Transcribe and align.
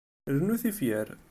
Rnu 0.33 0.55
tifyar. 0.61 1.07